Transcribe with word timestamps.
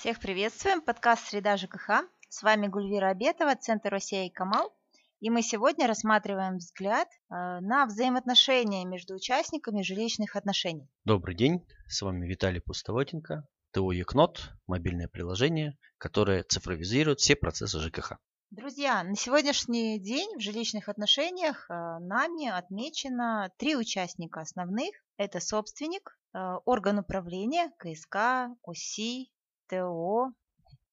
Всех 0.00 0.18
приветствуем, 0.18 0.80
подкаст 0.80 1.28
«Среда 1.28 1.58
ЖКХ». 1.58 2.08
С 2.30 2.42
вами 2.42 2.68
Гульвира 2.68 3.10
Абетова, 3.10 3.54
Центр 3.54 3.90
Россия 3.90 4.24
и 4.24 4.30
Камал. 4.30 4.74
И 5.20 5.28
мы 5.28 5.42
сегодня 5.42 5.86
рассматриваем 5.86 6.56
взгляд 6.56 7.06
э, 7.06 7.34
на 7.60 7.84
взаимоотношения 7.84 8.86
между 8.86 9.14
участниками 9.14 9.82
жилищных 9.82 10.36
отношений. 10.36 10.88
Добрый 11.04 11.34
день, 11.34 11.66
с 11.86 12.00
вами 12.00 12.26
Виталий 12.26 12.62
Пустовотенко, 12.62 13.46
ТО 13.72 13.92
Екнот, 13.92 14.52
мобильное 14.66 15.06
приложение, 15.06 15.76
которое 15.98 16.44
цифровизирует 16.44 17.20
все 17.20 17.36
процессы 17.36 17.78
ЖКХ. 17.78 18.14
Друзья, 18.50 19.02
на 19.02 19.16
сегодняшний 19.16 19.98
день 19.98 20.38
в 20.38 20.40
жилищных 20.40 20.88
отношениях 20.88 21.66
э, 21.68 21.74
нами 21.74 22.48
отмечено 22.48 23.52
три 23.58 23.76
участника 23.76 24.40
основных. 24.40 24.94
Это 25.18 25.40
собственник, 25.40 26.18
э, 26.32 26.38
орган 26.64 27.00
управления, 27.00 27.70
КСК, 27.76 28.48
ОСИ, 28.62 29.30
ТО, 29.70 30.32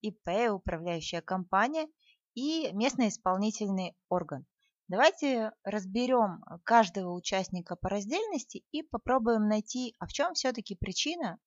ИП, 0.02 0.52
управляющая 0.52 1.20
компания 1.20 1.88
и 2.34 2.70
местный 2.72 3.08
исполнительный 3.08 3.96
орган. 4.08 4.46
Давайте 4.86 5.52
разберем 5.64 6.42
каждого 6.64 7.12
участника 7.12 7.76
по 7.76 7.88
раздельности 7.88 8.64
и 8.70 8.82
попробуем 8.82 9.48
найти, 9.48 9.94
а 9.98 10.06
в 10.06 10.12
чем 10.12 10.34
все-таки 10.34 10.76
причина 10.76 11.38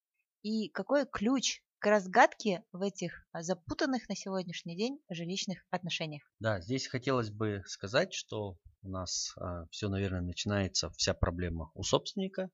и 0.43 0.69
какой 0.69 1.05
ключ 1.05 1.61
к 1.79 1.87
разгадке 1.87 2.63
в 2.71 2.81
этих 2.81 3.25
запутанных 3.33 4.07
на 4.09 4.15
сегодняшний 4.15 4.77
день 4.77 4.99
жилищных 5.09 5.65
отношениях. 5.71 6.21
Да, 6.39 6.61
здесь 6.61 6.85
хотелось 6.85 7.31
бы 7.31 7.63
сказать, 7.65 8.13
что 8.13 8.57
у 8.83 8.89
нас 8.89 9.33
а, 9.37 9.65
все, 9.71 9.89
наверное, 9.89 10.21
начинается 10.21 10.91
вся 10.91 11.15
проблема 11.15 11.71
у 11.73 11.81
собственника. 11.81 12.51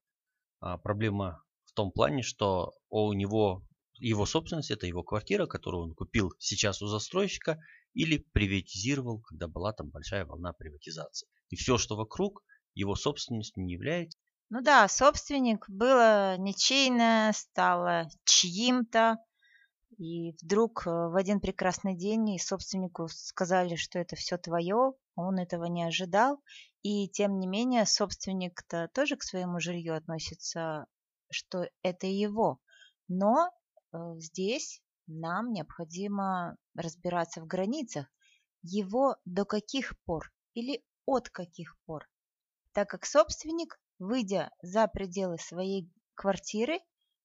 А, 0.61 0.77
проблема 0.77 1.43
в 1.65 1.73
том 1.73 1.91
плане, 1.91 2.21
что 2.21 2.73
у 2.89 3.11
него 3.11 3.66
его 3.99 4.25
собственность, 4.25 4.71
это 4.71 4.87
его 4.87 5.03
квартира, 5.03 5.45
которую 5.45 5.83
он 5.83 5.93
купил 5.93 6.31
сейчас 6.39 6.81
у 6.81 6.87
застройщика 6.87 7.59
или 7.93 8.17
приватизировал, 8.33 9.21
когда 9.21 9.47
была 9.47 9.73
там 9.73 9.89
большая 9.89 10.25
волна 10.25 10.53
приватизации. 10.53 11.27
И 11.49 11.55
все, 11.55 11.77
что 11.77 11.95
вокруг, 11.95 12.43
его 12.73 12.95
собственностью 12.95 13.63
не 13.63 13.73
является. 13.73 14.17
Ну 14.49 14.61
да, 14.61 14.87
собственник 14.87 15.65
было 15.67 16.37
ничейно, 16.37 17.31
стало 17.33 18.09
чьим-то, 18.23 19.17
и 19.97 20.33
вдруг 20.41 20.85
э, 20.85 20.89
в 20.89 21.15
один 21.15 21.39
прекрасный 21.39 21.95
день 21.95 22.29
и 22.29 22.39
собственнику 22.39 23.07
сказали, 23.09 23.75
что 23.75 23.99
это 23.99 24.15
все 24.15 24.37
твое, 24.37 24.93
он 25.15 25.39
этого 25.39 25.65
не 25.65 25.83
ожидал, 25.83 26.41
и 26.83 27.09
тем 27.09 27.39
не 27.39 27.47
менее 27.47 27.85
собственник-то 27.85 28.89
тоже 28.93 29.17
к 29.17 29.23
своему 29.23 29.59
жилью 29.59 29.95
относится, 29.95 30.85
что 31.29 31.67
это 31.81 32.07
его. 32.07 32.59
Но 33.07 33.49
здесь 34.17 34.81
нам 35.07 35.53
необходимо 35.53 36.57
разбираться 36.75 37.41
в 37.41 37.47
границах 37.47 38.07
его 38.61 39.15
до 39.25 39.45
каких 39.45 39.97
пор 40.03 40.31
или 40.53 40.83
от 41.05 41.29
каких 41.29 41.77
пор, 41.85 42.09
так 42.73 42.89
как 42.89 43.05
собственник, 43.05 43.79
выйдя 43.99 44.51
за 44.61 44.87
пределы 44.87 45.37
своей 45.37 45.89
квартиры, 46.15 46.79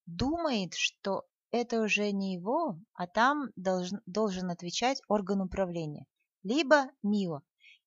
думает, 0.07 0.75
что 0.75 1.27
это 1.51 1.83
уже 1.83 2.13
не 2.13 2.35
его, 2.35 2.79
а 2.95 3.07
там 3.07 3.51
должен, 3.57 4.01
должен 4.07 4.51
отвечать 4.51 5.03
орган 5.09 5.41
управления, 5.41 6.07
либо 6.45 6.91
МИО. 7.03 7.43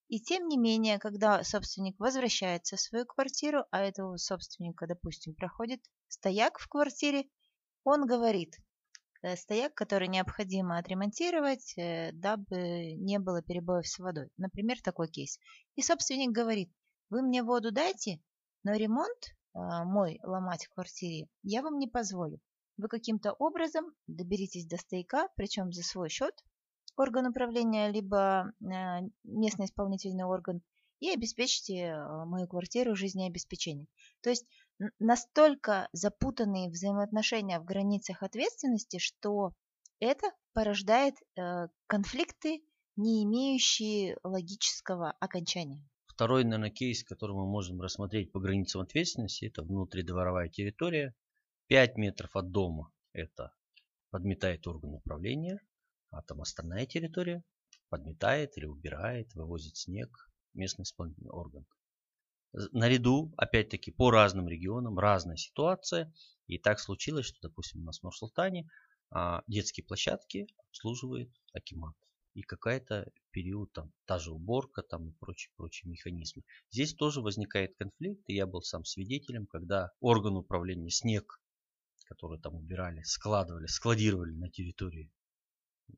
И 0.07 0.19
тем 0.19 0.47
не 0.47 0.57
менее, 0.57 0.99
когда 0.99 1.43
собственник 1.43 1.97
возвращается 1.99 2.75
в 2.75 2.81
свою 2.81 3.05
квартиру, 3.05 3.63
а 3.71 3.81
этого 3.81 4.17
собственника, 4.17 4.85
допустим, 4.85 5.33
проходит 5.33 5.81
стояк 6.09 6.59
в 6.59 6.67
квартире, 6.67 7.25
он 7.83 8.05
говорит, 8.05 8.55
Э, 8.57 8.64
стояк, 9.35 9.73
который 9.73 10.07
необходимо 10.07 10.77
отремонтировать, 10.77 11.73
э, 11.77 12.11
дабы 12.11 12.93
не 12.93 13.19
было 13.19 13.41
перебоев 13.41 13.87
с 13.87 13.97
водой. 13.97 14.29
Например, 14.37 14.79
такой 14.81 15.07
кейс. 15.07 15.39
И 15.75 15.81
собственник 15.81 16.31
говорит, 16.31 16.69
вы 17.09 17.21
мне 17.21 17.43
воду 17.43 17.71
дайте, 17.71 18.19
но 18.63 18.73
ремонт 18.73 19.35
а, 19.53 19.85
мой 19.85 20.19
ломать 20.23 20.65
в 20.65 20.73
квартире 20.73 21.27
я 21.43 21.61
вам 21.61 21.79
не 21.79 21.87
позволю. 21.87 22.39
Вы 22.77 22.89
каким-то 22.89 23.31
образом 23.33 23.85
доберитесь 24.07 24.65
до 24.65 24.77
стояка, 24.77 25.29
причем 25.35 25.71
за 25.71 25.81
свой 25.81 26.09
счет, 26.09 26.33
орган 26.97 27.27
управления, 27.27 27.89
либо 27.89 28.51
а, 28.61 29.01
местный 29.23 29.65
исполнительный 29.65 30.25
орган, 30.25 30.61
и 30.99 31.09
обеспечите 31.09 31.91
а, 31.91 32.25
мою 32.25 32.47
квартиру 32.47 32.95
жизнеобеспечением. 32.95 33.87
То 34.21 34.29
есть 34.29 34.45
настолько 34.99 35.89
запутанные 35.93 36.69
взаимоотношения 36.69 37.59
в 37.59 37.65
границах 37.65 38.23
ответственности, 38.23 38.97
что 38.97 39.53
это 39.99 40.27
порождает 40.53 41.15
э, 41.37 41.67
конфликты, 41.87 42.61
не 42.95 43.23
имеющие 43.23 44.17
логического 44.23 45.11
окончания. 45.19 45.87
Второй, 46.05 46.43
наверное, 46.43 46.69
кейс, 46.69 47.03
который 47.03 47.35
мы 47.35 47.45
можем 47.45 47.81
рассмотреть 47.81 48.31
по 48.31 48.39
границам 48.39 48.81
ответственности, 48.81 49.45
это 49.45 49.63
внутридворовая 49.63 50.49
территория. 50.49 51.13
5 51.67 51.97
метров 51.97 52.35
от 52.35 52.51
дома 52.51 52.91
это 53.11 53.53
подметает 54.11 54.65
орган 54.67 54.93
управления, 54.93 55.59
а 56.11 56.21
там 56.21 56.41
остальная 56.41 56.85
территория 56.85 57.43
подметает 57.89 58.57
или 58.57 58.65
убирает, 58.65 59.33
вывозит 59.33 59.75
снег 59.77 60.29
местный 60.53 60.83
исполнительный 60.83 61.31
орган 61.31 61.65
наряду, 62.71 63.33
опять-таки, 63.37 63.91
по 63.91 64.11
разным 64.11 64.47
регионам, 64.47 64.99
разная 64.99 65.37
ситуация. 65.37 66.13
И 66.47 66.57
так 66.57 66.79
случилось, 66.79 67.25
что, 67.25 67.37
допустим, 67.41 67.81
у 67.81 67.83
нас 67.83 67.99
в 67.99 68.03
Нур-Султане 68.03 68.69
а, 69.11 69.43
детские 69.47 69.85
площадки 69.85 70.47
обслуживает 70.69 71.31
Акимат. 71.53 71.95
И 72.33 72.41
какая-то 72.41 73.09
период, 73.31 73.71
там, 73.71 73.93
та 74.05 74.19
же 74.19 74.31
уборка 74.31 74.81
там 74.83 75.07
и 75.07 75.11
прочие, 75.13 75.51
прочие 75.55 75.89
механизмы. 75.89 76.43
Здесь 76.69 76.93
тоже 76.93 77.21
возникает 77.21 77.75
конфликт, 77.77 78.23
и 78.27 78.35
я 78.35 78.45
был 78.45 78.61
сам 78.61 78.83
свидетелем, 78.83 79.45
когда 79.47 79.91
орган 80.01 80.35
управления 80.35 80.89
снег, 80.89 81.41
который 82.07 82.39
там 82.39 82.55
убирали, 82.55 83.01
складывали, 83.03 83.67
складировали 83.67 84.33
на 84.33 84.49
территории, 84.49 85.09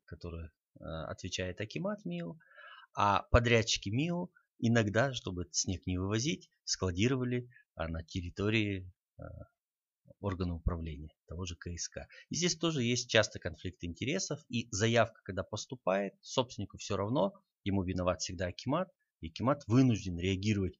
которая 0.05 0.51
э, 0.79 0.83
отвечает 0.83 1.59
Акимат 1.59 2.05
МИО, 2.05 2.37
а 2.93 3.23
подрядчики 3.31 3.89
МИО 3.89 4.29
Иногда, 4.59 5.13
чтобы 5.13 5.47
снег 5.51 5.85
не 5.85 5.97
вывозить, 5.97 6.49
складировали 6.63 7.49
а, 7.75 7.87
на 7.87 8.03
территории 8.03 8.91
а, 9.17 9.23
органа 10.19 10.55
управления, 10.55 11.09
того 11.27 11.45
же 11.45 11.55
КСК. 11.55 12.07
И 12.29 12.35
здесь 12.35 12.55
тоже 12.55 12.83
есть 12.83 13.09
часто 13.09 13.39
конфликт 13.39 13.83
интересов, 13.83 14.39
и 14.49 14.67
заявка, 14.71 15.21
когда 15.23 15.43
поступает, 15.43 16.13
собственнику 16.21 16.77
все 16.77 16.97
равно, 16.97 17.33
ему 17.63 17.83
виноват 17.83 18.21
всегда 18.21 18.47
Акимат, 18.47 18.89
и 19.21 19.27
Акимат 19.27 19.63
вынужден 19.67 20.17
реагировать 20.17 20.79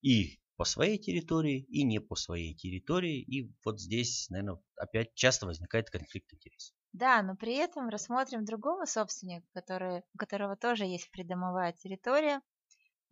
и 0.00 0.40
по 0.56 0.64
своей 0.64 0.98
территории, 0.98 1.60
и 1.60 1.82
не 1.82 2.00
по 2.00 2.14
своей 2.14 2.54
территории. 2.54 3.20
И 3.20 3.52
вот 3.64 3.80
здесь, 3.80 4.28
наверное, 4.30 4.60
опять 4.76 5.14
часто 5.14 5.46
возникает 5.46 5.90
конфликт 5.90 6.32
интересов. 6.32 6.76
Да, 6.92 7.22
но 7.22 7.34
при 7.34 7.54
этом 7.54 7.88
рассмотрим 7.88 8.44
другого 8.44 8.84
собственника, 8.84 9.46
который, 9.54 10.02
у 10.14 10.18
которого 10.18 10.56
тоже 10.56 10.84
есть 10.84 11.10
придомовая 11.10 11.72
территория, 11.72 12.42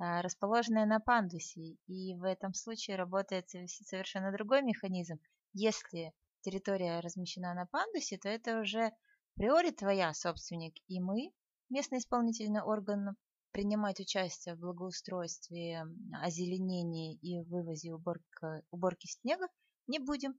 расположенная 0.00 0.86
на 0.86 0.98
пандусе. 0.98 1.76
И 1.86 2.14
в 2.14 2.24
этом 2.24 2.54
случае 2.54 2.96
работает 2.96 3.48
совершенно 3.48 4.32
другой 4.32 4.62
механизм. 4.62 5.20
Если 5.52 6.12
территория 6.40 7.00
размещена 7.00 7.54
на 7.54 7.66
пандусе, 7.66 8.16
то 8.18 8.28
это 8.28 8.60
уже 8.60 8.92
приори 9.34 9.70
твоя 9.70 10.14
собственник, 10.14 10.74
и 10.88 11.00
мы, 11.00 11.32
местный 11.68 11.98
исполнительный 11.98 12.62
орган, 12.62 13.16
принимать 13.52 14.00
участие 14.00 14.54
в 14.54 14.60
благоустройстве, 14.60 15.84
озеленении 16.22 17.16
и 17.16 17.42
вывозе 17.42 17.92
уборка, 17.92 18.62
уборки 18.70 19.06
снега 19.06 19.48
не 19.86 19.98
будем. 19.98 20.34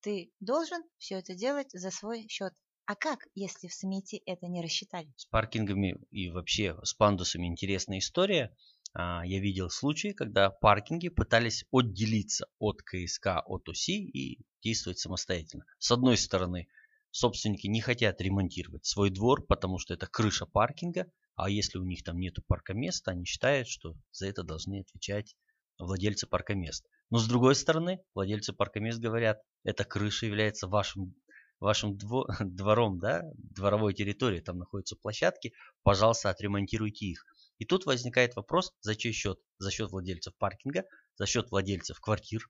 Ты 0.00 0.32
должен 0.40 0.82
все 0.98 1.16
это 1.16 1.34
делать 1.34 1.70
за 1.72 1.90
свой 1.90 2.26
счет. 2.28 2.52
А 2.86 2.94
как, 2.94 3.26
если 3.34 3.66
в 3.66 3.74
смете 3.74 4.18
это 4.26 4.46
не 4.46 4.62
рассчитали? 4.62 5.12
С 5.16 5.26
паркингами 5.26 5.96
и 6.10 6.30
вообще 6.30 6.76
с 6.84 6.94
пандусами 6.94 7.48
интересная 7.48 7.98
история. 7.98 8.56
А, 8.94 9.26
я 9.26 9.40
видел 9.40 9.70
случаи, 9.70 10.12
когда 10.12 10.50
паркинги 10.50 11.08
пытались 11.08 11.64
отделиться 11.72 12.46
от 12.60 12.82
КСК, 12.82 13.42
от 13.44 13.68
ОСИ 13.68 14.04
и 14.04 14.38
действовать 14.62 15.00
самостоятельно. 15.00 15.64
С 15.80 15.90
одной 15.90 16.16
стороны, 16.16 16.68
собственники 17.10 17.66
не 17.66 17.80
хотят 17.80 18.20
ремонтировать 18.20 18.86
свой 18.86 19.10
двор, 19.10 19.44
потому 19.44 19.78
что 19.78 19.92
это 19.92 20.06
крыша 20.06 20.46
паркинга, 20.46 21.10
а 21.34 21.50
если 21.50 21.78
у 21.78 21.84
них 21.84 22.04
там 22.04 22.18
нету 22.18 22.42
паркоместа, 22.46 23.10
они 23.10 23.24
считают, 23.24 23.68
что 23.68 23.96
за 24.12 24.28
это 24.28 24.44
должны 24.44 24.80
отвечать 24.80 25.34
владельцы 25.78 26.26
паркомест. 26.26 26.86
Но 27.10 27.18
с 27.18 27.28
другой 27.28 27.54
стороны, 27.54 28.00
владельцы 28.14 28.52
паркомест 28.52 28.98
говорят, 28.98 29.40
эта 29.64 29.84
крыша 29.84 30.26
является 30.26 30.66
вашим, 30.66 31.14
вашим 31.60 31.96
дво, 31.96 32.26
двором, 32.40 32.98
да, 32.98 33.22
дворовой 33.34 33.94
территорией, 33.94 34.42
там 34.42 34.58
находятся 34.58 34.96
площадки, 34.96 35.52
пожалуйста, 35.82 36.30
отремонтируйте 36.30 37.06
их. 37.06 37.24
И 37.58 37.64
тут 37.64 37.86
возникает 37.86 38.36
вопрос, 38.36 38.72
за 38.80 38.94
чей 38.94 39.12
счет? 39.12 39.40
За 39.58 39.70
счет 39.70 39.90
владельцев 39.90 40.34
паркинга, 40.36 40.84
за 41.16 41.26
счет 41.26 41.50
владельцев 41.50 42.00
квартир. 42.00 42.48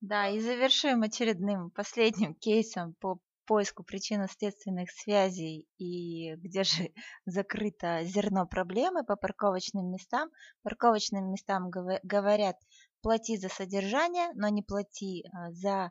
Да, 0.00 0.28
и 0.28 0.38
завершим 0.40 1.02
очередным 1.02 1.70
последним 1.70 2.34
кейсом 2.40 2.94
по 3.00 3.20
поиску 3.46 3.82
причинно-следственных 3.82 4.90
связей 4.90 5.66
и 5.78 6.34
где 6.36 6.62
же 6.64 6.92
закрыто 7.26 8.04
зерно 8.04 8.46
проблемы 8.46 9.04
по 9.04 9.16
парковочным 9.16 9.90
местам. 9.90 10.30
Парковочным 10.62 11.32
местам 11.32 11.70
говорят, 11.70 12.56
плати 13.00 13.38
за 13.38 13.48
содержание, 13.48 14.30
но 14.34 14.48
не 14.48 14.62
плати 14.62 15.24
а, 15.32 15.50
за, 15.52 15.90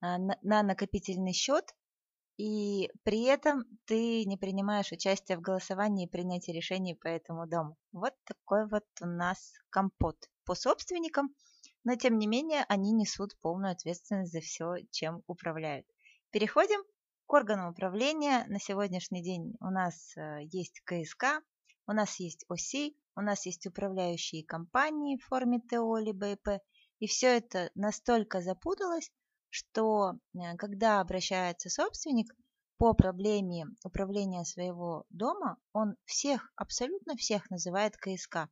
а, 0.00 0.18
на 0.18 0.62
накопительный 0.62 1.34
счет, 1.34 1.64
и 2.36 2.90
при 3.04 3.24
этом 3.24 3.64
ты 3.84 4.24
не 4.24 4.36
принимаешь 4.36 4.90
участие 4.90 5.38
в 5.38 5.40
голосовании 5.40 6.06
и 6.06 6.10
принятии 6.10 6.50
решений 6.50 6.94
по 6.94 7.06
этому 7.06 7.46
дому. 7.46 7.76
Вот 7.92 8.14
такой 8.24 8.68
вот 8.68 8.84
у 9.00 9.06
нас 9.06 9.52
компот 9.70 10.16
по 10.44 10.54
собственникам, 10.54 11.34
но 11.84 11.94
тем 11.96 12.18
не 12.18 12.26
менее 12.26 12.64
они 12.68 12.92
несут 12.92 13.38
полную 13.40 13.72
ответственность 13.72 14.32
за 14.32 14.40
все, 14.40 14.76
чем 14.90 15.22
управляют. 15.26 15.86
Переходим 16.30 16.82
к 17.26 17.32
органам 17.32 17.70
управления. 17.70 18.44
На 18.48 18.58
сегодняшний 18.58 19.22
день 19.22 19.54
у 19.60 19.66
нас 19.66 20.16
э, 20.16 20.40
есть 20.50 20.80
КСК, 20.84 21.42
у 21.86 21.92
нас 21.92 22.18
есть 22.18 22.44
ОСИ, 22.48 22.96
у 23.16 23.20
нас 23.20 23.46
есть 23.46 23.66
управляющие 23.66 24.44
компании 24.44 25.18
в 25.18 25.26
форме 25.26 25.60
ТО 25.60 25.98
либо 25.98 26.32
ИП. 26.32 26.60
И 26.98 27.06
все 27.06 27.36
это 27.36 27.70
настолько 27.74 28.40
запуталось, 28.40 29.10
что 29.54 30.14
э, 30.34 30.56
когда 30.56 31.00
обращается 31.00 31.70
собственник 31.70 32.34
по 32.76 32.92
проблеме 32.92 33.66
управления 33.84 34.44
своего 34.44 35.04
дома, 35.10 35.58
он 35.72 35.94
всех, 36.06 36.50
абсолютно 36.56 37.16
всех 37.16 37.48
называет 37.50 37.96
КСК. 37.96 38.48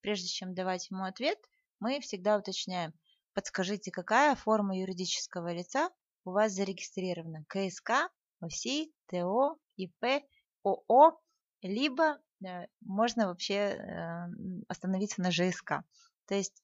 Прежде 0.00 0.26
чем 0.26 0.52
давать 0.54 0.90
ему 0.90 1.04
ответ, 1.04 1.38
мы 1.78 2.00
всегда 2.00 2.36
уточняем, 2.36 2.92
подскажите, 3.32 3.92
какая 3.92 4.34
форма 4.34 4.76
юридического 4.76 5.52
лица 5.52 5.88
у 6.24 6.32
вас 6.32 6.52
зарегистрирована? 6.52 7.44
КСК, 7.48 8.10
ОСИ, 8.40 8.92
ТО, 9.06 9.56
ИП, 9.76 10.24
ОО, 10.64 11.20
либо 11.62 12.18
э, 12.44 12.66
можно 12.80 13.28
вообще 13.28 13.54
э, 13.54 14.26
остановиться 14.66 15.22
на 15.22 15.30
ЖСК. 15.30 15.84
То 16.26 16.34
есть 16.34 16.60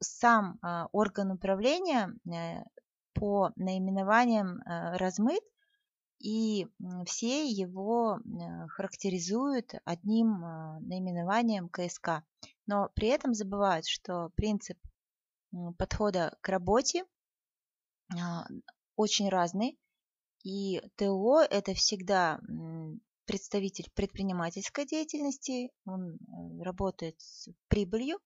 сам 0.00 0.58
а, 0.62 0.88
орган 0.92 1.30
управления 1.30 2.14
э, 2.30 2.62
по 3.14 3.50
наименованиям 3.56 4.60
э, 4.60 4.96
размыт, 4.96 5.42
и 6.18 6.66
все 7.06 7.48
его 7.48 8.18
э, 8.18 8.66
характеризуют 8.68 9.72
одним 9.86 10.40
наименованием 10.82 11.70
КСК. 11.70 12.22
Но 12.66 12.90
при 12.94 13.08
этом 13.08 13.32
забывают, 13.32 13.86
что 13.86 14.30
принцип 14.34 14.76
подхода 15.78 16.36
к 16.42 16.48
работе 16.48 17.04
а, 18.14 18.46
очень 18.96 19.30
разный, 19.30 19.78
и 20.44 20.82
ТО– 20.96 21.40
это 21.50 21.74
всегда 21.74 22.40
представитель 23.24 23.90
предпринимательской 23.94 24.86
деятельности, 24.86 25.70
он 25.84 26.18
работает 26.62 27.14
с 27.20 27.48
прибылью, 27.68 28.18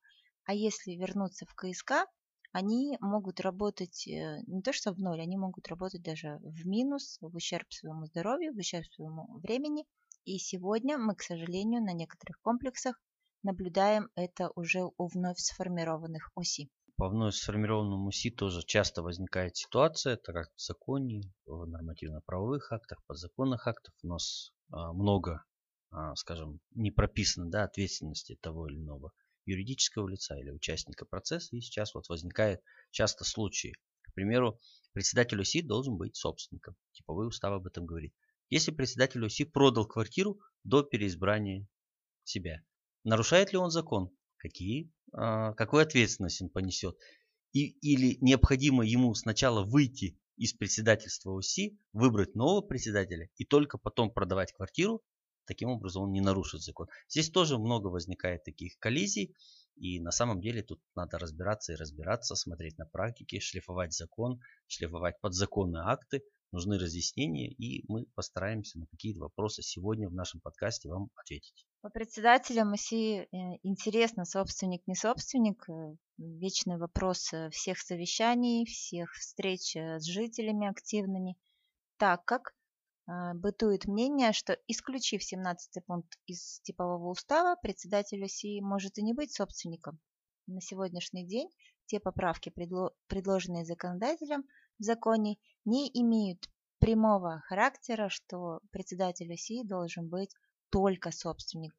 а 0.44 0.54
если 0.54 0.92
вернуться 0.92 1.46
в 1.46 1.54
КСК, 1.54 2.06
они 2.52 2.96
могут 3.00 3.40
работать 3.40 4.06
э, 4.06 4.40
не 4.46 4.62
то 4.62 4.72
что 4.72 4.92
в 4.92 4.98
ноль, 4.98 5.20
они 5.20 5.36
могут 5.36 5.66
работать 5.68 6.02
даже 6.02 6.38
в 6.42 6.66
минус, 6.66 7.18
в 7.20 7.34
ущерб 7.34 7.72
своему 7.72 8.06
здоровью, 8.06 8.54
в 8.54 8.58
ущерб 8.58 8.86
своему 8.92 9.40
времени. 9.40 9.84
И 10.24 10.38
сегодня 10.38 10.96
мы, 10.96 11.16
к 11.16 11.22
сожалению, 11.22 11.82
на 11.82 11.92
некоторых 11.92 12.40
комплексах 12.40 13.00
наблюдаем 13.42 14.08
это 14.14 14.50
уже 14.54 14.84
у 14.84 15.06
вновь 15.08 15.38
сформированных 15.38 16.30
ОСИ. 16.36 16.70
По 16.96 17.08
вновь 17.08 17.34
сформированному 17.34 18.08
ОСИ 18.08 18.30
тоже 18.30 18.62
часто 18.64 19.02
возникает 19.02 19.56
ситуация, 19.56 20.16
так 20.16 20.34
как 20.34 20.48
в 20.54 20.62
законе, 20.62 21.22
в 21.46 21.66
нормативно-правовых 21.66 22.70
актах, 22.70 23.02
подзаконных 23.06 23.66
актах 23.66 23.94
у 24.04 24.06
нас 24.06 24.52
а, 24.70 24.92
много, 24.92 25.44
а, 25.90 26.14
скажем, 26.14 26.60
не 26.70 26.92
прописано 26.92 27.50
да, 27.50 27.64
ответственности 27.64 28.38
того 28.40 28.68
или 28.68 28.78
иного 28.78 29.10
юридического 29.46 30.08
лица 30.08 30.38
или 30.38 30.50
участника 30.50 31.04
процесса. 31.04 31.56
И 31.56 31.60
сейчас 31.60 31.94
вот 31.94 32.08
возникает 32.08 32.60
часто 32.90 33.24
случаи. 33.24 33.74
К 34.02 34.12
примеру, 34.14 34.60
председатель 34.92 35.40
ОСИ 35.40 35.62
должен 35.62 35.96
быть 35.96 36.16
собственником. 36.16 36.76
Типовой 36.92 37.28
устав 37.28 37.52
об 37.52 37.66
этом 37.66 37.86
говорит. 37.86 38.14
Если 38.50 38.70
председатель 38.70 39.24
ОСИ 39.24 39.44
продал 39.44 39.86
квартиру 39.86 40.40
до 40.62 40.82
переизбрания 40.82 41.66
себя, 42.22 42.62
нарушает 43.02 43.52
ли 43.52 43.58
он 43.58 43.70
закон? 43.70 44.10
Какие, 44.36 44.92
а, 45.12 45.54
какую 45.54 45.82
ответственность 45.82 46.42
он 46.42 46.50
понесет? 46.50 46.96
И, 47.52 47.70
или 47.80 48.18
необходимо 48.20 48.84
ему 48.84 49.14
сначала 49.14 49.64
выйти 49.64 50.18
из 50.36 50.52
председательства 50.52 51.32
ОСИ, 51.32 51.78
выбрать 51.92 52.34
нового 52.34 52.60
председателя 52.60 53.28
и 53.36 53.44
только 53.44 53.78
потом 53.78 54.12
продавать 54.12 54.52
квартиру, 54.52 55.02
Таким 55.46 55.68
образом 55.68 56.04
он 56.04 56.12
не 56.12 56.20
нарушит 56.20 56.62
закон. 56.62 56.88
Здесь 57.08 57.30
тоже 57.30 57.58
много 57.58 57.88
возникает 57.88 58.44
таких 58.44 58.78
коллизий. 58.78 59.34
И 59.76 60.00
на 60.00 60.12
самом 60.12 60.40
деле 60.40 60.62
тут 60.62 60.80
надо 60.94 61.18
разбираться 61.18 61.72
и 61.72 61.76
разбираться, 61.76 62.36
смотреть 62.36 62.78
на 62.78 62.86
практике, 62.86 63.40
шлифовать 63.40 63.92
закон, 63.92 64.40
шлифовать 64.68 65.20
подзаконные 65.20 65.82
акты. 65.82 66.22
Нужны 66.52 66.78
разъяснения, 66.78 67.50
и 67.50 67.84
мы 67.88 68.06
постараемся 68.14 68.78
на 68.78 68.86
какие-то 68.86 69.18
вопросы 69.18 69.62
сегодня 69.62 70.08
в 70.08 70.14
нашем 70.14 70.40
подкасте 70.40 70.88
вам 70.88 71.10
ответить. 71.16 71.66
По 71.80 71.90
председателям 71.90 72.72
ИСИ 72.76 73.22
э, 73.22 73.26
интересно, 73.64 74.24
собственник, 74.24 74.86
не 74.86 74.94
собственник. 74.94 75.68
Э, 75.68 75.96
вечный 76.16 76.78
вопрос 76.78 77.32
э, 77.32 77.50
всех 77.50 77.80
совещаний, 77.80 78.66
всех 78.66 79.10
встреч 79.14 79.74
с 79.74 80.04
жителями 80.04 80.68
активными. 80.68 81.36
Так 81.98 82.24
как 82.24 82.54
бытует 83.06 83.86
мнение, 83.86 84.32
что 84.32 84.58
исключив 84.66 85.22
17 85.22 85.84
пункт 85.86 86.18
из 86.26 86.60
типового 86.60 87.10
устава, 87.10 87.56
председатель 87.56 88.24
ОСИ 88.24 88.60
может 88.60 88.98
и 88.98 89.02
не 89.02 89.12
быть 89.12 89.32
собственником. 89.32 89.98
На 90.46 90.60
сегодняшний 90.60 91.26
день 91.26 91.48
те 91.86 92.00
поправки, 92.00 92.52
предложенные 93.06 93.64
законодателем 93.64 94.44
в 94.78 94.82
законе, 94.82 95.36
не 95.64 95.90
имеют 95.92 96.48
прямого 96.78 97.40
характера, 97.46 98.08
что 98.08 98.60
председатель 98.70 99.32
ОСИ 99.32 99.62
должен 99.64 100.08
быть 100.08 100.34
только 100.70 101.10
собственник. 101.10 101.74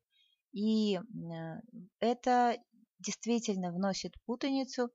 И 0.54 1.00
это 2.00 2.58
действительно 3.00 3.72
вносит 3.72 4.14
путаницу 4.26 4.90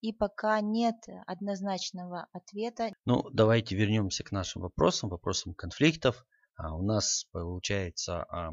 и 0.00 0.12
пока 0.12 0.60
нет 0.60 0.96
однозначного 1.26 2.28
ответа. 2.32 2.90
Ну, 3.04 3.28
давайте 3.30 3.76
вернемся 3.76 4.24
к 4.24 4.32
нашим 4.32 4.62
вопросам, 4.62 5.10
вопросам 5.10 5.54
конфликтов. 5.54 6.26
А 6.56 6.74
у 6.74 6.82
нас 6.82 7.26
получается, 7.32 8.24
а, 8.24 8.52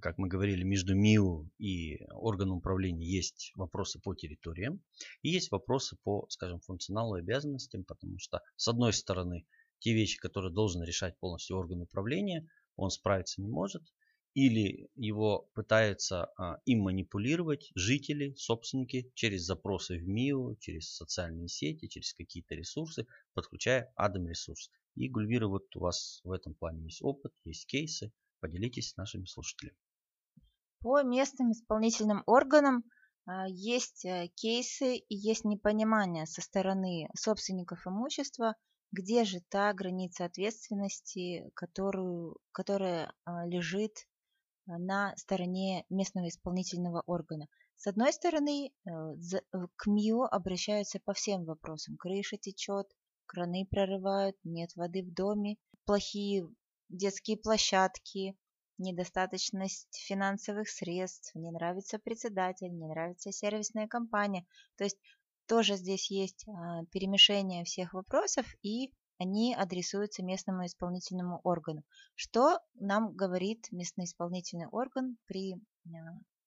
как 0.00 0.18
мы 0.18 0.28
говорили, 0.28 0.64
между 0.64 0.96
МИУ 0.96 1.50
и 1.58 2.04
органом 2.10 2.58
управления 2.58 3.06
есть 3.06 3.52
вопросы 3.54 4.00
по 4.00 4.14
территориям 4.14 4.82
и 5.22 5.30
есть 5.30 5.50
вопросы 5.50 5.96
по, 6.02 6.26
скажем, 6.28 6.60
функционалу 6.60 7.16
и 7.16 7.20
обязанностям, 7.20 7.84
потому 7.84 8.18
что, 8.18 8.40
с 8.56 8.66
одной 8.68 8.92
стороны, 8.92 9.46
те 9.78 9.94
вещи, 9.94 10.18
которые 10.18 10.52
должен 10.52 10.82
решать 10.82 11.18
полностью 11.18 11.56
орган 11.56 11.82
управления, 11.82 12.48
он 12.76 12.90
справиться 12.90 13.40
не 13.40 13.48
может, 13.48 13.82
или 14.34 14.88
его 14.94 15.48
пытаются 15.54 16.32
а, 16.36 16.60
им 16.64 16.82
манипулировать 16.82 17.70
жители, 17.74 18.34
собственники 18.36 19.10
через 19.14 19.42
запросы 19.42 19.98
в 19.98 20.06
МИУ, 20.06 20.56
через 20.60 20.94
социальные 20.94 21.48
сети, 21.48 21.88
через 21.88 22.14
какие-то 22.14 22.54
ресурсы, 22.54 23.06
подключая 23.34 23.92
Адам 23.96 24.28
ресурс. 24.28 24.70
И 24.94 25.08
Гульвира, 25.08 25.48
вот 25.48 25.74
у 25.76 25.80
вас 25.80 26.20
в 26.24 26.30
этом 26.32 26.54
плане 26.54 26.84
есть 26.84 27.02
опыт, 27.02 27.32
есть 27.44 27.66
кейсы. 27.66 28.12
Поделитесь 28.40 28.90
с 28.90 28.96
нашими 28.96 29.26
слушателями. 29.26 29.76
По 30.80 31.02
местным 31.02 31.52
исполнительным 31.52 32.22
органам 32.26 32.84
а, 33.26 33.46
есть 33.48 34.04
э, 34.04 34.28
кейсы 34.34 34.96
и 34.96 35.14
есть 35.14 35.44
непонимание 35.44 36.26
со 36.26 36.40
стороны 36.40 37.08
собственников 37.14 37.86
имущества, 37.86 38.56
где 38.92 39.24
же 39.24 39.40
та 39.48 39.72
граница 39.72 40.24
ответственности, 40.24 41.50
которую, 41.54 42.38
которая 42.52 43.12
а, 43.24 43.46
лежит 43.46 44.08
на 44.78 45.16
стороне 45.16 45.84
местного 45.90 46.28
исполнительного 46.28 47.02
органа. 47.06 47.46
С 47.76 47.86
одной 47.86 48.12
стороны, 48.12 48.72
э, 48.84 48.90
э, 48.90 49.66
к 49.76 49.86
МИО 49.86 50.24
обращаются 50.24 51.00
по 51.00 51.14
всем 51.14 51.44
вопросам. 51.44 51.96
Крыша 51.96 52.36
течет, 52.36 52.86
краны 53.26 53.66
прорывают, 53.70 54.36
нет 54.44 54.74
воды 54.76 55.02
в 55.02 55.12
доме, 55.12 55.56
плохие 55.86 56.46
детские 56.88 57.36
площадки, 57.36 58.36
недостаточность 58.78 59.96
финансовых 60.06 60.68
средств, 60.68 61.34
не 61.34 61.50
нравится 61.50 61.98
председатель, 61.98 62.72
не 62.72 62.86
нравится 62.86 63.30
сервисная 63.30 63.86
компания. 63.86 64.46
То 64.76 64.84
есть 64.84 64.98
тоже 65.46 65.76
здесь 65.76 66.10
есть 66.10 66.46
а, 66.48 66.84
перемешение 66.86 67.64
всех 67.64 67.94
вопросов 67.94 68.46
и 68.62 68.92
они 69.20 69.54
адресуются 69.54 70.24
местному 70.24 70.64
исполнительному 70.64 71.40
органу. 71.44 71.84
Что 72.14 72.58
нам 72.74 73.14
говорит 73.14 73.66
местный 73.70 74.06
исполнительный 74.06 74.66
орган 74.66 75.18
при 75.26 75.56
а, 75.56 75.88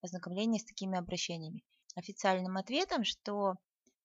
ознакомлении 0.01 0.57
с 0.57 0.65
такими 0.65 0.97
обращениями? 0.97 1.63
Официальным 1.95 2.57
ответом, 2.57 3.03
что 3.03 3.57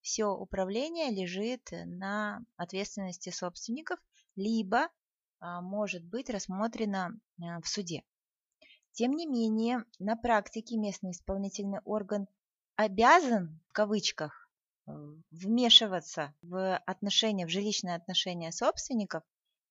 все 0.02 0.26
управление 0.26 1.10
лежит 1.10 1.70
на 1.86 2.40
ответственности 2.56 3.30
собственников, 3.30 3.98
либо 4.36 4.90
а, 5.40 5.62
может 5.62 6.04
быть 6.04 6.28
рассмотрено 6.28 7.18
а, 7.42 7.62
в 7.62 7.66
суде. 7.66 8.02
Тем 8.92 9.12
не 9.12 9.26
менее, 9.26 9.84
на 9.98 10.14
практике 10.14 10.76
местный 10.76 11.12
исполнительный 11.12 11.80
орган 11.86 12.28
обязан, 12.76 13.62
в 13.70 13.72
кавычках, 13.72 14.47
вмешиваться 15.30 16.34
в 16.42 16.76
отношения, 16.86 17.46
в 17.46 17.50
жилищные 17.50 17.96
отношения 17.96 18.52
собственников 18.52 19.22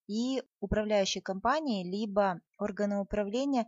и 0.07 0.41
управляющей 0.59 1.21
компании, 1.21 1.89
либо 1.89 2.41
органы 2.57 2.99
управления 2.99 3.65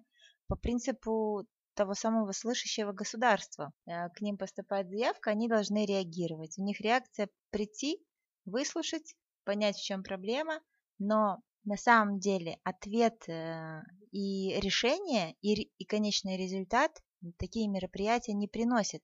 по 0.48 0.56
принципу 0.56 1.46
того 1.74 1.94
самого 1.94 2.32
слышащего 2.32 2.91
государства. 2.91 3.72
Э, 3.86 4.10
к 4.10 4.22
ним 4.22 4.38
поступает 4.38 4.89
заявка, 4.89 5.32
они 5.32 5.48
должны 5.48 5.86
реагировать. 5.86 6.58
У 6.58 6.63
них 6.63 6.82
реакция 6.82 7.29
прийти, 7.51 8.00
выслушать, 8.46 9.15
понять, 9.46 9.77
в 9.77 9.84
чем 9.84 10.03
проблема, 10.03 10.60
но 10.98 11.38
на 11.63 11.77
самом 11.77 12.20
деле 12.20 12.60
ответ 12.63 13.27
э, 13.29 13.82
и 14.12 14.60
решение, 14.60 15.36
и, 15.41 15.72
и 15.77 15.86
конечный 15.86 16.38
результат 16.38 16.91
такие 17.38 17.68
мероприятия 17.68 18.34
не 18.34 18.48
приносят, 18.48 19.01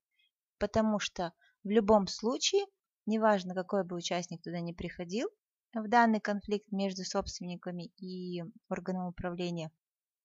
потому 0.57 0.99
что 0.99 1.33
в 1.65 1.69
любом 1.69 2.05
случае, 2.07 2.63
неважно, 3.07 3.55
какой 3.55 3.83
бы 3.83 3.95
участник 3.95 4.41
туда 4.43 4.59
не 4.59 4.71
приходил, 4.71 5.27
в 5.73 5.89
данный 5.89 6.21
конфликт 6.21 6.71
между 6.71 7.03
собственниками 7.03 7.91
и 7.97 8.43
органом 8.69 9.07
управления, 9.07 9.71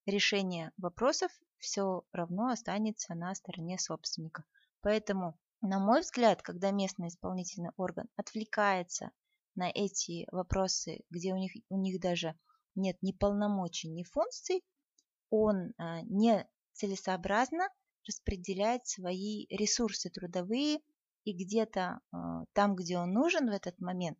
решение 0.04 0.70
вопросов 0.76 1.32
все 1.58 2.04
равно 2.12 2.48
останется 2.48 3.14
на 3.14 3.34
стороне 3.34 3.78
собственника. 3.78 4.44
Поэтому, 4.82 5.38
на 5.62 5.78
мой 5.78 6.02
взгляд, 6.02 6.42
когда 6.42 6.72
местный 6.72 7.08
исполнительный 7.08 7.70
орган 7.76 8.08
отвлекается 8.16 9.10
на 9.54 9.70
эти 9.70 10.28
вопросы, 10.30 11.00
где 11.08 11.32
у 11.32 11.36
них, 11.36 11.52
у 11.70 11.78
них 11.78 12.00
даже 12.02 12.38
нет 12.74 12.98
ни 13.00 13.12
полномочий, 13.12 13.88
ни 13.88 14.04
функций, 14.04 14.62
он 15.30 15.72
а, 15.78 16.02
не 16.02 16.46
целесообразно 16.74 17.66
распределяет 18.06 18.86
свои 18.86 19.46
ресурсы 19.48 20.10
трудовые 20.10 20.80
и 21.30 21.44
где-то 21.44 22.00
а, 22.12 22.44
там, 22.52 22.74
где 22.74 22.98
он 22.98 23.12
нужен 23.12 23.48
в 23.48 23.52
этот 23.52 23.78
момент 23.80 24.18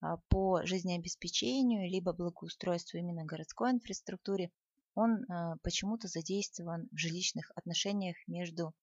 а, 0.00 0.18
по 0.28 0.64
жизнеобеспечению 0.64 1.90
либо 1.90 2.12
благоустройству 2.12 2.98
именно 2.98 3.24
городской 3.24 3.70
инфраструктуре, 3.70 4.50
он 4.94 5.24
почему-то 5.62 6.08
задействован 6.08 6.88
в 6.90 6.98
жилищных 6.98 7.52
отношениях 7.54 8.16
между 8.26 8.74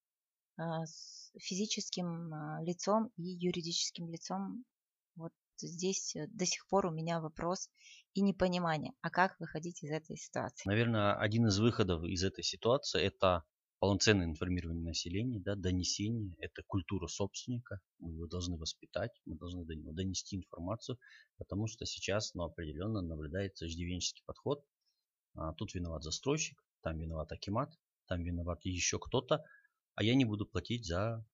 физическим 1.38 2.34
лицом 2.64 3.12
и 3.18 3.24
юридическим 3.24 4.10
лицом 4.10 4.64
вот 5.18 5.34
здесь 5.58 6.16
э, 6.16 6.28
до 6.28 6.46
сих 6.46 6.68
пор 6.68 6.86
у 6.86 6.92
меня 6.92 7.20
вопрос 7.20 7.70
и 8.14 8.22
непонимание, 8.22 8.94
а 9.02 9.10
как 9.10 9.40
выходить 9.40 9.84
из 9.84 9.92
этой 9.92 10.16
ситуации? 10.16 10.70
Наверное, 10.70 11.16
один 11.16 11.48
из 11.48 11.60
выходов 11.60 12.04
из 12.04 12.24
этой 12.24 12.44
ситуации– 12.44 13.02
это 13.04 13.44
полноценное 13.80 14.26
информирование 14.26 14.84
населения, 14.84 15.40
да, 15.40 15.56
донесение, 15.56 16.36
это 16.40 16.64
культура 16.64 17.08
собственника, 17.08 17.80
мы 18.00 18.14
его 18.14 18.28
должны 18.28 18.58
воспитать, 18.58 19.12
мы 19.26 19.36
должны 19.36 19.66
до 19.66 19.76
него 19.76 19.92
донести 19.92 20.36
информацию, 20.36 20.98
потому 21.38 21.68
что 21.68 21.86
сейчас 21.86 22.34
ну, 22.34 22.44
определенно 22.44 23.02
наблюдается 23.02 23.68
иждивенческий 23.68 24.24
подход. 24.26 24.66
А, 25.36 25.54
тут 25.54 25.76
виноват 25.76 26.04
застройщик, 26.04 26.64
там 26.82 26.98
виноват 26.98 27.32
Акимат, 27.32 27.78
там 28.08 28.24
виноват 28.24 28.66
еще 28.66 29.00
кто-то, 29.00 29.44
а 29.96 30.04
я 30.04 30.16
не 30.16 30.26
буду 30.26 30.46
платить 30.46 30.86
за 30.86 31.26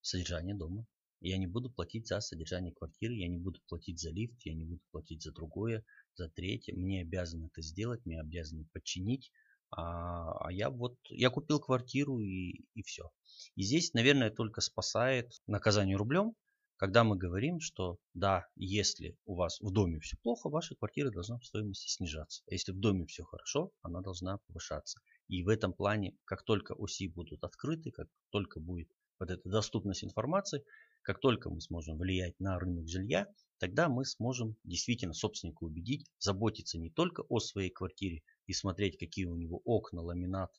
содержание 0.00 0.54
дома. 0.54 0.86
Я 1.20 1.38
не 1.38 1.46
буду 1.46 1.70
платить 1.70 2.06
за 2.06 2.20
содержание 2.20 2.74
квартиры, 2.74 3.14
я 3.14 3.28
не 3.28 3.38
буду 3.38 3.58
платить 3.66 3.98
за 3.98 4.10
лифт, 4.10 4.44
я 4.44 4.52
не 4.52 4.66
буду 4.66 4.82
платить 4.90 5.22
за 5.22 5.32
другое, 5.32 5.82
за 6.16 6.28
третье. 6.28 6.74
Мне 6.74 7.00
обязаны 7.00 7.46
это 7.46 7.62
сделать, 7.62 8.04
мне 8.04 8.20
обязаны 8.20 8.66
подчинить. 8.74 9.32
А, 9.76 10.46
а 10.46 10.52
я 10.52 10.70
вот, 10.70 10.96
я 11.08 11.30
купил 11.30 11.58
квартиру 11.58 12.20
и, 12.20 12.64
и 12.74 12.82
все. 12.82 13.10
И 13.56 13.62
здесь, 13.62 13.92
наверное, 13.92 14.30
только 14.30 14.60
спасает 14.60 15.32
наказание 15.46 15.96
рублем, 15.96 16.34
когда 16.76 17.02
мы 17.02 17.16
говорим, 17.16 17.60
что 17.60 17.98
да, 18.14 18.46
если 18.54 19.16
у 19.24 19.34
вас 19.34 19.60
в 19.60 19.72
доме 19.72 19.98
все 19.98 20.16
плохо, 20.22 20.48
ваша 20.48 20.76
квартира 20.76 21.10
должна 21.10 21.38
в 21.38 21.44
стоимости 21.44 21.88
снижаться. 21.88 22.42
А 22.48 22.52
если 22.52 22.72
в 22.72 22.78
доме 22.78 23.06
все 23.06 23.24
хорошо, 23.24 23.72
она 23.82 24.00
должна 24.00 24.38
повышаться. 24.46 25.00
И 25.28 25.42
в 25.42 25.48
этом 25.48 25.72
плане, 25.72 26.16
как 26.24 26.44
только 26.44 26.74
ОСИ 26.74 27.08
будут 27.08 27.42
открыты, 27.42 27.90
как 27.90 28.08
только 28.30 28.60
будет 28.60 28.88
вот 29.18 29.30
эта 29.30 29.48
доступность 29.48 30.04
информации, 30.04 30.64
как 31.02 31.20
только 31.20 31.50
мы 31.50 31.60
сможем 31.60 31.98
влиять 31.98 32.38
на 32.38 32.58
рынок 32.58 32.88
жилья, 32.88 33.26
тогда 33.58 33.88
мы 33.88 34.04
сможем 34.04 34.56
действительно 34.64 35.14
собственника 35.14 35.64
убедить, 35.64 36.06
заботиться 36.18 36.78
не 36.78 36.90
только 36.90 37.22
о 37.28 37.40
своей 37.40 37.70
квартире 37.70 38.22
и 38.46 38.52
смотреть, 38.52 38.98
какие 38.98 39.26
у 39.26 39.36
него 39.36 39.60
окна, 39.64 40.02
ламинат 40.02 40.50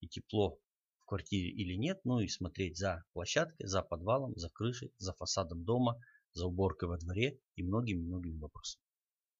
и 0.00 0.08
тепло 0.08 0.58
в 1.02 1.06
квартире 1.06 1.50
или 1.50 1.74
нет, 1.74 2.00
но 2.04 2.20
и 2.20 2.28
смотреть 2.28 2.78
за 2.78 3.04
площадкой, 3.12 3.66
за 3.66 3.82
подвалом, 3.82 4.34
за 4.36 4.48
крышей, 4.50 4.92
за 4.98 5.12
фасадом 5.12 5.64
дома, 5.64 6.00
за 6.32 6.46
уборкой 6.46 6.88
во 6.88 6.98
дворе 6.98 7.38
и 7.56 7.62
многими-многими 7.62 8.38
вопросами. 8.38 8.82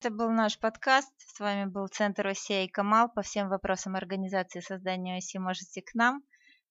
Это 0.01 0.11
был 0.11 0.31
наш 0.31 0.59
подкаст. 0.59 1.13
С 1.17 1.41
вами 1.41 1.71
был 1.71 1.89
Центр 1.89 2.27
Оси 2.27 2.65
и 2.65 2.69
Камал. 2.69 3.09
По 3.11 3.23
всем 3.23 3.49
вопросам 3.49 3.97
организации 3.97 4.61
создания 4.61 5.17
оси 5.17 5.39
можете 5.39 5.81
к 5.81 5.95
нам 5.95 6.23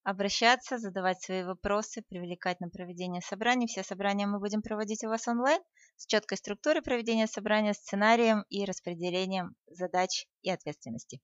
обращаться, 0.03 0.77
задавать 0.77 1.21
свои 1.21 1.43
вопросы, 1.43 2.01
привлекать 2.07 2.59
на 2.59 2.69
проведение 2.69 3.21
собраний. 3.21 3.67
Все 3.67 3.83
собрания 3.83 4.27
мы 4.27 4.39
будем 4.39 4.61
проводить 4.61 5.03
у 5.03 5.09
вас 5.09 5.27
онлайн 5.27 5.61
с 5.95 6.05
четкой 6.05 6.37
структурой 6.37 6.81
проведения 6.81 7.27
собрания, 7.27 7.73
сценарием 7.73 8.43
и 8.49 8.65
распределением 8.65 9.55
задач 9.67 10.27
и 10.41 10.49
ответственности. 10.49 11.21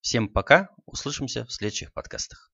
Всем 0.00 0.28
пока, 0.28 0.70
услышимся 0.84 1.44
в 1.46 1.52
следующих 1.52 1.92
подкастах. 1.92 2.52